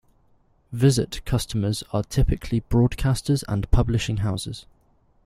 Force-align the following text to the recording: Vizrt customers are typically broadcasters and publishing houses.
Vizrt 0.73 1.23
customers 1.25 1.83
are 1.93 2.01
typically 2.01 2.61
broadcasters 2.61 3.43
and 3.47 3.69
publishing 3.69 4.17
houses. 4.17 4.65